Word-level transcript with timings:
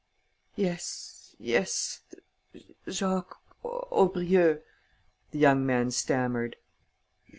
"Yes, 0.55 1.35
yes, 1.37 1.99
Jacques 2.89 3.39
Aubrieux," 3.63 4.63
the 5.29 5.37
young 5.37 5.63
man 5.63 5.91
stammered. 5.91 6.55